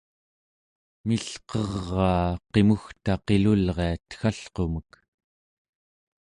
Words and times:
milqeraa 1.07 2.27
qimugta 2.51 3.13
qilulria 3.25 3.89
teggalqumek 4.09 4.91